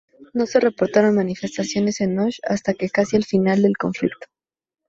[0.33, 4.25] No se reportaron manifestaciones en Osh hasta casi el final del conflicto.